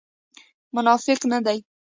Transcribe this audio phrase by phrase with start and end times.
[0.75, 1.59] منافق نه دی.